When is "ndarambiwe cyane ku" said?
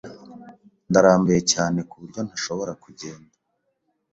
0.89-1.95